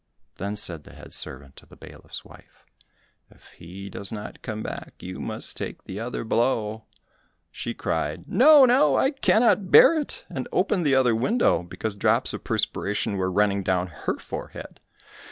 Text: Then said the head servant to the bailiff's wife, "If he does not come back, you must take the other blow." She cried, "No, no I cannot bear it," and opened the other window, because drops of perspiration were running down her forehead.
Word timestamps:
Then 0.37 0.55
said 0.55 0.83
the 0.83 0.95
head 0.95 1.13
servant 1.13 1.55
to 1.57 1.67
the 1.67 1.75
bailiff's 1.75 2.25
wife, 2.25 2.65
"If 3.29 3.51
he 3.57 3.87
does 3.87 4.11
not 4.11 4.41
come 4.41 4.63
back, 4.63 4.95
you 4.99 5.19
must 5.19 5.55
take 5.55 5.83
the 5.83 5.99
other 5.99 6.23
blow." 6.23 6.85
She 7.51 7.75
cried, 7.75 8.27
"No, 8.27 8.65
no 8.65 8.95
I 8.95 9.11
cannot 9.11 9.69
bear 9.69 9.93
it," 9.99 10.25
and 10.27 10.47
opened 10.51 10.87
the 10.87 10.95
other 10.95 11.13
window, 11.15 11.61
because 11.61 11.95
drops 11.95 12.33
of 12.33 12.43
perspiration 12.43 13.17
were 13.17 13.31
running 13.31 13.61
down 13.61 13.89
her 14.07 14.17
forehead. 14.17 14.79